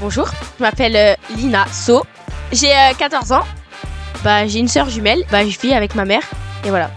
[0.00, 2.06] Bonjour, je m'appelle euh, Lina So.
[2.52, 3.44] J'ai euh, 14 ans.
[4.24, 5.24] Bah, j'ai une sœur jumelle.
[5.30, 6.22] Bah, je vis avec ma mère.
[6.64, 6.90] Et voilà.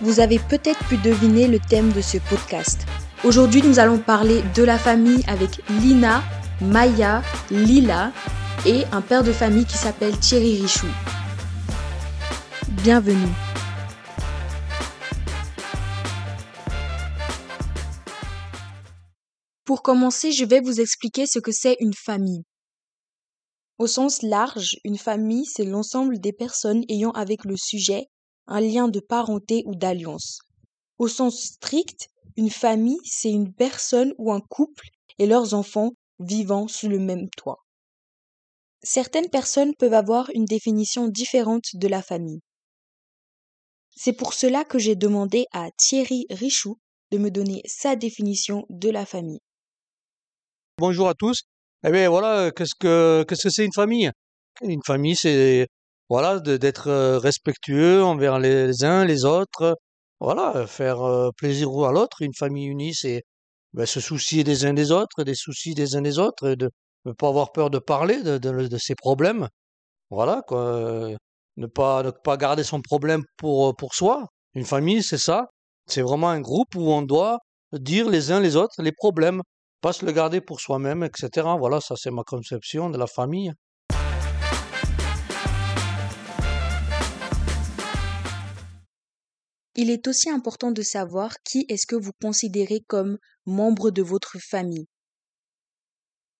[0.00, 2.86] Vous avez peut-être pu deviner le thème de ce podcast.
[3.22, 6.22] Aujourd'hui, nous allons parler de la famille avec Lina,
[6.62, 8.12] Maya, Lila
[8.64, 10.86] et un père de famille qui s'appelle Thierry Richou.
[12.82, 13.28] Bienvenue.
[19.80, 22.42] Pour commencer, je vais vous expliquer ce que c'est une famille.
[23.78, 28.04] Au sens large, une famille, c'est l'ensemble des personnes ayant avec le sujet
[28.46, 30.40] un lien de parenté ou d'alliance.
[30.98, 34.86] Au sens strict, une famille, c'est une personne ou un couple
[35.18, 37.64] et leurs enfants vivant sous le même toit.
[38.82, 42.42] Certaines personnes peuvent avoir une définition différente de la famille.
[43.96, 46.76] C'est pour cela que j'ai demandé à Thierry Richou
[47.12, 49.40] de me donner sa définition de la famille.
[50.80, 51.42] Bonjour à tous.
[51.84, 54.10] Eh bien voilà, qu'est-ce que qu'est-ce que c'est une famille?
[54.62, 55.66] Une famille, c'est
[56.08, 59.76] voilà, d'être euh, respectueux envers les uns, les autres.
[60.20, 62.22] Voilà, faire euh, plaisir à l'autre.
[62.22, 63.22] Une famille unie, c'est
[63.74, 66.70] ben, se soucier des uns des autres, des soucis des uns des autres, de
[67.04, 69.48] ne pas avoir peur de parler de, ses problèmes.
[70.10, 70.60] Voilà, quoi.
[70.60, 71.16] euh,
[71.56, 74.26] Ne pas, ne pas garder son problème pour, pour soi.
[74.54, 75.46] Une famille, c'est ça.
[75.86, 77.38] C'est vraiment un groupe où on doit
[77.72, 79.42] dire les uns les autres les problèmes,
[79.80, 81.46] pas se le garder pour soi-même, etc.
[81.58, 83.52] Voilà, ça c'est ma conception de la famille.
[89.76, 94.38] Il est aussi important de savoir qui est-ce que vous considérez comme membre de votre
[94.38, 94.86] famille.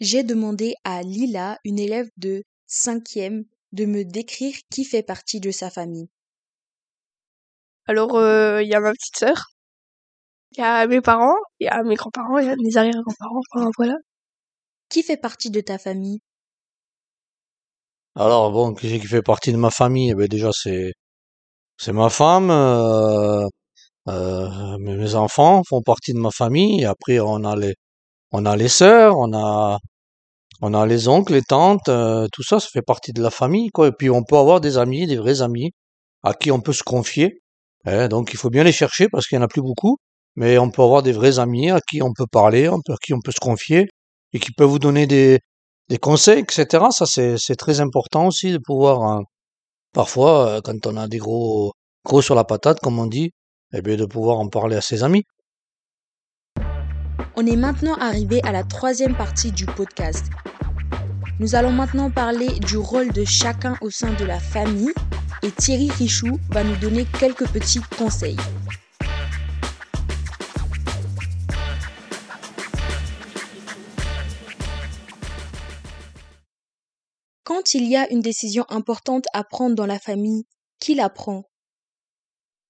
[0.00, 5.50] J'ai demandé à Lila, une élève de cinquième, de me décrire qui fait partie de
[5.50, 6.08] sa famille.
[7.86, 9.52] Alors, euh, il y a ma petite sœur.
[10.56, 11.34] Il y a mes parents.
[11.60, 12.38] Il y a mes grands-parents.
[12.38, 13.40] Il y a mes arrière-grands-parents.
[13.54, 13.94] Enfin, voilà.
[14.88, 16.20] Qui fait partie de ta famille?
[18.14, 20.10] Alors bon, qui c'est qui fait partie de ma famille?
[20.10, 20.92] Eh ben déjà c'est
[21.78, 23.46] c'est ma femme, euh,
[24.08, 26.82] euh, mes enfants font partie de ma famille.
[26.82, 27.74] Et après on a les
[28.32, 29.78] on a les sœurs, on a
[30.62, 33.70] on a les oncles, les tantes, euh, tout ça, ça fait partie de la famille
[33.70, 33.88] quoi.
[33.88, 35.72] Et puis on peut avoir des amis, des vrais amis
[36.24, 37.42] à qui on peut se confier.
[37.86, 39.98] Eh, donc il faut bien les chercher parce qu'il y en a plus beaucoup.
[40.36, 43.20] Mais on peut avoir des vrais amis à qui on peut parler, à qui on
[43.20, 43.88] peut se confier
[44.32, 45.40] et qui peuvent vous donner des
[46.00, 46.84] conseils, etc.
[46.90, 49.22] Ça, c'est, c'est très important aussi de pouvoir, euh,
[49.92, 51.72] parfois, euh, quand on a des gros,
[52.04, 53.30] gros sur la patate, comme on dit,
[53.74, 55.24] eh bien, de pouvoir en parler à ses amis.
[57.36, 60.26] On est maintenant arrivé à la troisième partie du podcast.
[61.40, 64.92] Nous allons maintenant parler du rôle de chacun au sein de la famille
[65.42, 68.36] et Thierry Richou va nous donner quelques petits conseils.
[77.44, 80.44] Quand il y a une décision importante à prendre dans la famille,
[80.78, 81.44] qui la prend?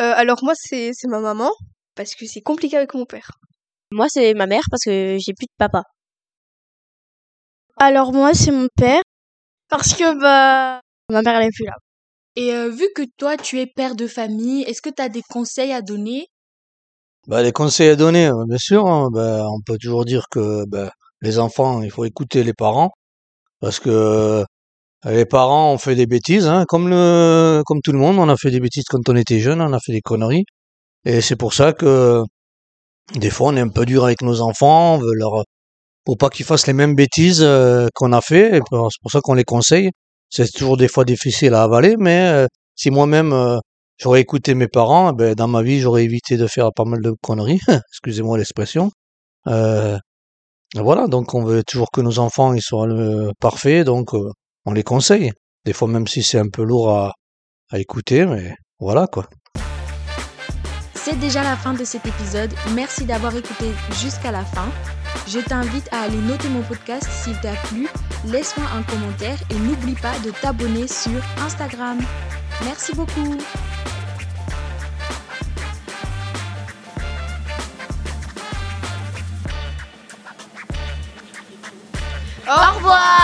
[0.00, 1.50] Euh, alors moi c'est c'est ma maman
[1.94, 3.30] parce que c'est compliqué avec mon père.
[3.92, 5.84] Moi, c'est ma mère parce que j'ai plus de papa.
[7.76, 9.02] Alors moi c'est mon père
[9.68, 10.80] parce que bah
[11.10, 11.74] ma mère elle est plus là.
[12.36, 15.22] Et euh, vu que toi tu es père de famille, est-ce que tu as des
[15.22, 16.26] conseils à donner?
[17.26, 20.64] Bah, les conseils à donner, euh, bien sûr, hein, bah, on peut toujours dire que
[20.66, 20.92] bah,
[21.22, 22.90] les enfants, il faut écouter les parents
[23.60, 24.44] parce que
[25.04, 28.36] les parents ont fait des bêtises, hein, comme le, comme tout le monde, on a
[28.36, 30.44] fait des bêtises quand on était jeune, on a fait des conneries,
[31.04, 32.22] et c'est pour ça que
[33.14, 35.44] des fois on est un peu dur avec nos enfants, on veut leur,
[36.04, 39.34] pour pas qu'ils fassent les mêmes bêtises euh, qu'on a fait, c'est pour ça qu'on
[39.34, 39.90] les conseille.
[40.30, 43.58] C'est toujours des fois difficile à avaler, mais euh, si moi-même euh,
[43.98, 47.00] j'aurais écouté mes parents, eh ben, dans ma vie j'aurais évité de faire pas mal
[47.02, 47.60] de conneries,
[47.92, 48.90] excusez-moi l'expression.
[49.48, 49.98] Euh,
[50.76, 52.88] voilà, donc on veut toujours que nos enfants ils soient
[53.40, 54.30] parfaits, donc euh,
[54.64, 55.32] on les conseille.
[55.64, 57.14] Des fois même si c'est un peu lourd à,
[57.70, 59.28] à écouter, mais voilà quoi.
[60.94, 62.52] C'est déjà la fin de cet épisode.
[62.74, 63.66] Merci d'avoir écouté
[64.00, 64.68] jusqu'à la fin.
[65.28, 67.88] Je t'invite à aller noter mon podcast s'il t'a plu.
[68.26, 71.98] Laisse-moi un commentaire et n'oublie pas de t'abonner sur Instagram.
[72.64, 73.36] Merci beaucoup.
[82.46, 83.23] Au revoir